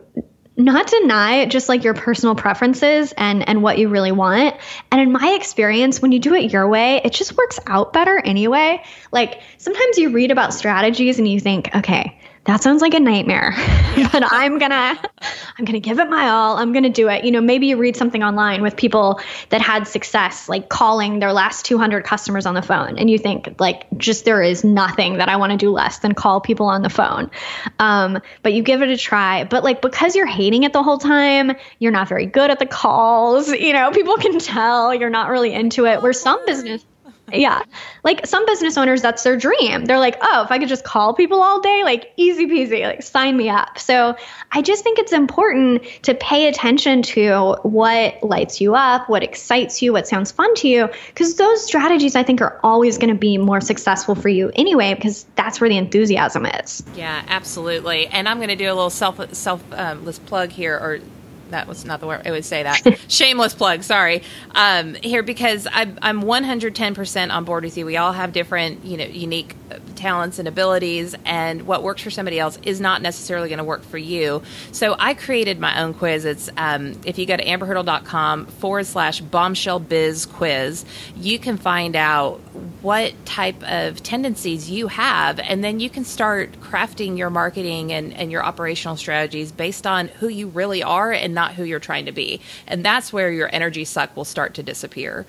[0.56, 4.56] not deny just like your personal preferences and and what you really want.
[4.90, 8.18] And in my experience when you do it your way it just works out better
[8.18, 8.82] anyway.
[9.12, 13.54] Like sometimes you read about strategies and you think okay that sounds like a nightmare.
[14.12, 14.98] But i'm gonna
[15.58, 16.56] i'm gonna give it my all.
[16.56, 17.24] I'm gonna do it.
[17.24, 21.32] You know maybe you read something online with people that had success like calling their
[21.32, 25.28] last 200 customers on the phone and you think like just there is nothing that
[25.28, 27.30] i want to do less than call people on the phone.
[27.78, 29.44] Um, but you give it a try.
[29.44, 32.66] But like because you're hating it the whole time you're not very good at the
[32.66, 36.02] calls you know people can tell you're not really into it.
[36.02, 36.84] Where some business
[37.32, 37.62] yeah.
[38.04, 39.84] Like some business owners, that's their dream.
[39.84, 43.02] They're like, oh, if I could just call people all day, like easy peasy, like
[43.02, 43.78] sign me up.
[43.78, 44.16] So
[44.52, 49.80] I just think it's important to pay attention to what lights you up, what excites
[49.80, 53.18] you, what sounds fun to you, because those strategies I think are always going to
[53.18, 56.82] be more successful for you anyway, because that's where the enthusiasm is.
[56.94, 58.08] Yeah, absolutely.
[58.08, 61.00] And I'm going to do a little self selfless um, plug here, or
[61.52, 62.82] that was not the word I would say that.
[63.08, 64.22] Shameless plug, sorry.
[64.54, 67.86] Um, here because I'm I'm 110% on board with you.
[67.86, 69.54] We all have different, you know, unique
[70.02, 73.82] talents and abilities, and what works for somebody else is not necessarily going to work
[73.84, 74.42] for you.
[74.72, 76.24] So I created my own quiz.
[76.24, 80.84] It's um, if you go to amberhurdle.com forward slash bombshell biz quiz,
[81.16, 82.40] you can find out
[82.82, 88.12] what type of tendencies you have, and then you can start crafting your marketing and,
[88.12, 92.06] and your operational strategies based on who you really are and not who you're trying
[92.06, 92.40] to be.
[92.66, 95.26] And that's where your energy suck will start to disappear.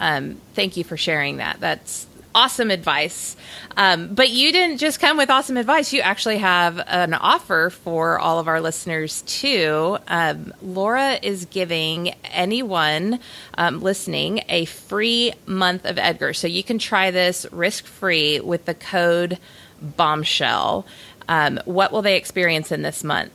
[0.00, 1.60] Um, thank you for sharing that.
[1.60, 2.06] That's
[2.36, 3.34] awesome advice.
[3.78, 5.92] Um, but you didn't just come with awesome advice.
[5.92, 9.98] You actually have an offer for all of our listeners, too.
[10.06, 13.20] Um, Laura is giving anyone
[13.54, 16.34] um, listening a free month of Edgar.
[16.34, 19.38] So you can try this risk free with the code
[19.80, 20.86] bombshell.
[21.28, 23.32] Um, what will they experience in this month?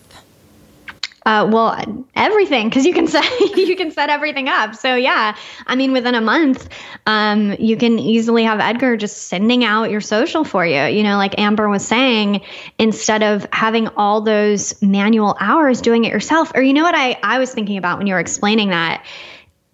[1.23, 3.23] Uh, well, everything because you can set
[3.55, 4.75] you can set everything up.
[4.75, 5.35] So yeah,
[5.67, 6.67] I mean, within a month,
[7.05, 10.83] um, you can easily have Edgar just sending out your social for you.
[10.85, 12.41] You know, like Amber was saying,
[12.79, 16.51] instead of having all those manual hours doing it yourself.
[16.55, 19.05] Or you know what I I was thinking about when you were explaining that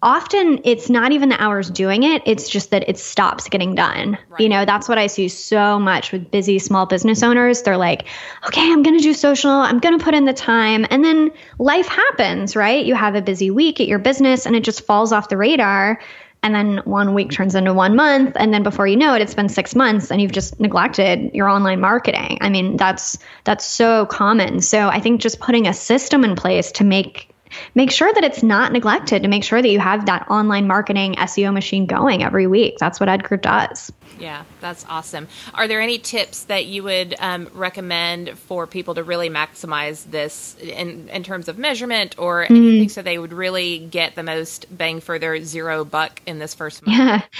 [0.02, 4.16] often it's not even the hours doing it it's just that it stops getting done.
[4.28, 4.40] Right.
[4.40, 7.62] you know that's what i see so much with busy small business owners.
[7.62, 8.06] They're like
[8.46, 11.32] okay i'm going to do social i'm going to put in the time and then
[11.58, 12.84] life happens right?
[12.84, 16.00] You have a busy week at your business and it just falls off the radar
[16.44, 19.34] and then one week turns into one month and then before you know it it's
[19.34, 22.38] been 6 months and you've just neglected your online marketing.
[22.40, 24.60] I mean that's that's so common.
[24.60, 27.27] So i think just putting a system in place to make
[27.74, 31.14] make sure that it's not neglected to make sure that you have that online marketing
[31.14, 32.78] SEO machine going every week.
[32.78, 33.92] That's what Edgar does.
[34.18, 35.28] Yeah, that's awesome.
[35.54, 40.56] Are there any tips that you would um, recommend for people to really maximize this
[40.60, 42.50] in, in terms of measurement or mm.
[42.50, 46.54] anything so they would really get the most bang for their zero buck in this
[46.54, 46.98] first month?
[46.98, 47.22] Yeah.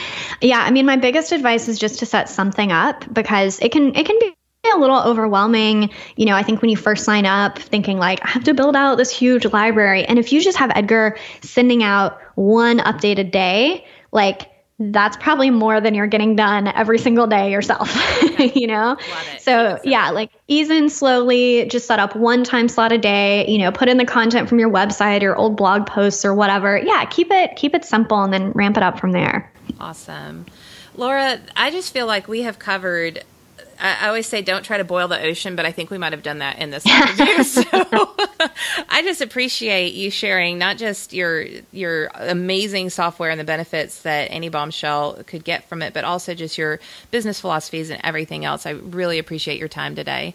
[0.40, 0.58] Yeah.
[0.60, 4.06] I mean, my biggest advice is just to set something up because it can, it
[4.06, 5.90] can be a little overwhelming.
[6.16, 8.76] You know, I think when you first sign up, thinking like, I have to build
[8.76, 10.04] out this huge library.
[10.04, 14.50] And if you just have Edgar sending out one update a day, like
[14.80, 17.92] that's probably more than you're getting done every single day yourself,
[18.54, 18.96] you know?
[19.40, 23.58] So, yeah, like ease in slowly, just set up one time slot a day, you
[23.58, 26.78] know, put in the content from your website or old blog posts or whatever.
[26.78, 29.52] Yeah, keep it keep it simple and then ramp it up from there.
[29.80, 30.46] Awesome.
[30.96, 33.24] Laura, I just feel like we have covered
[33.80, 36.22] I, always say don't try to boil the ocean, but I think we might have
[36.22, 37.42] done that in this interview.
[37.44, 37.62] so
[38.88, 44.28] I just appreciate you sharing not just your your amazing software and the benefits that
[44.30, 48.66] any bombshell could get from it, but also just your business philosophies and everything else.
[48.66, 50.34] I really appreciate your time today.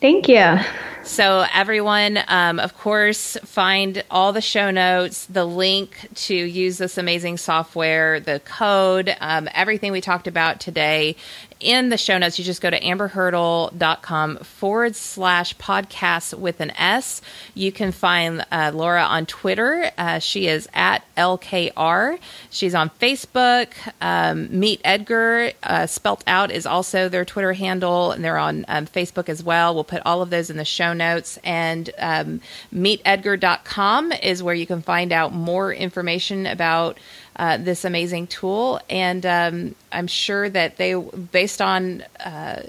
[0.00, 0.58] Thank you.
[1.04, 6.98] So, everyone, um, of course, find all the show notes, the link to use this
[6.98, 11.16] amazing software, the code, um, everything we talked about today
[11.64, 17.22] in the show notes, you just go to amberhurdle.com forward slash podcast with an S.
[17.54, 19.90] You can find uh, Laura on Twitter.
[19.96, 22.18] Uh, she is at LKR.
[22.50, 23.68] She's on Facebook.
[24.00, 28.86] Um, Meet Edgar, uh, spelt out, is also their Twitter handle, and they're on um,
[28.86, 29.74] Facebook as well.
[29.74, 31.38] We'll put all of those in the show notes.
[31.42, 32.40] And um,
[32.72, 36.98] meetedgar.com is where you can find out more information about
[37.36, 38.80] uh, this amazing tool.
[38.88, 42.62] And um, I'm sure that they, based on uh,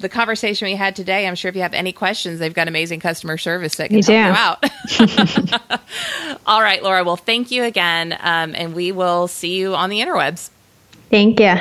[0.00, 3.00] the conversation we had today, I'm sure if you have any questions, they've got amazing
[3.00, 4.68] customer service that can you help do.
[4.68, 5.80] you out.
[6.46, 7.04] All right, Laura.
[7.04, 8.12] Well, thank you again.
[8.20, 10.50] Um, and we will see you on the interwebs.
[11.10, 11.54] Thank you.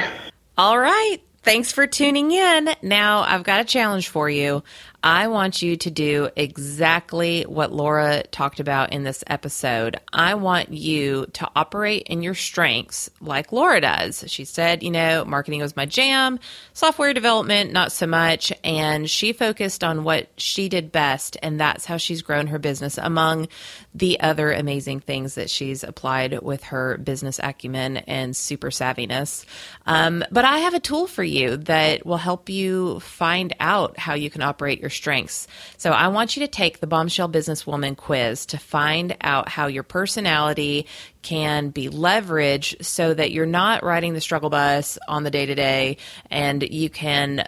[0.58, 1.18] All right.
[1.44, 2.70] Thanks for tuning in.
[2.82, 4.64] Now, I've got a challenge for you.
[5.04, 10.00] I want you to do exactly what Laura talked about in this episode.
[10.14, 14.24] I want you to operate in your strengths like Laura does.
[14.28, 16.40] She said, you know, marketing was my jam,
[16.72, 18.54] software development, not so much.
[18.64, 21.36] And she focused on what she did best.
[21.44, 23.50] And that's how she's grown her business among
[23.94, 29.44] the other amazing things that she's applied with her business acumen and super savviness.
[29.86, 34.14] Um, but I have a tool for you that will help you find out how
[34.14, 35.48] you can operate your strengths.
[35.78, 39.84] So I want you to take the Bombshell Businesswoman quiz to find out how your
[39.84, 40.88] personality
[41.22, 45.56] can be leveraged so that you're not riding the struggle bus on the day to
[45.56, 45.98] day
[46.30, 47.48] and you can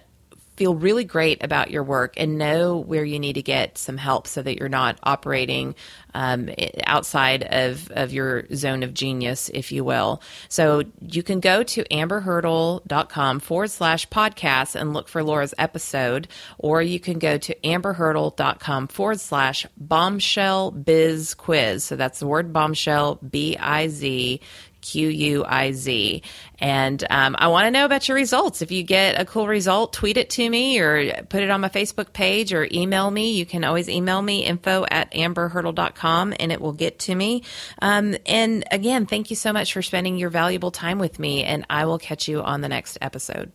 [0.55, 4.27] feel really great about your work and know where you need to get some help
[4.27, 5.75] so that you're not operating
[6.13, 6.49] um,
[6.85, 10.21] outside of, of your zone of genius, if you will.
[10.47, 16.27] So you can go to amberhurdle.com forward slash podcast and look for Laura's episode,
[16.57, 21.83] or you can go to amberhurdle.com forward slash bombshell biz quiz.
[21.83, 24.41] So that's the word bombshell, B I Z
[24.85, 26.21] Q U I Z.
[26.59, 28.61] And um, I want to know about your results.
[28.61, 31.69] If you get a cool result, tweet it to me or put it on my
[31.69, 33.31] Facebook page or email me.
[33.33, 37.43] You can always email me info at amberhurdle.com and it will get to me.
[37.81, 41.43] Um, and again, thank you so much for spending your valuable time with me.
[41.43, 43.51] And I will catch you on the next episode.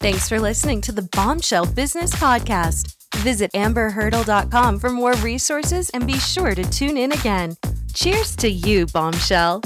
[0.00, 2.94] Thanks for listening to the Bombshell Business Podcast.
[3.16, 7.56] Visit amberhurdle.com for more resources and be sure to tune in again.
[7.94, 9.62] Cheers to you, Bombshell.